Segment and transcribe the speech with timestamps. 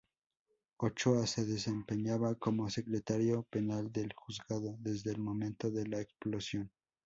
[0.79, 6.71] Ochoa se desempeñaba como secretario penal del juzgado desde el momento de la explosión.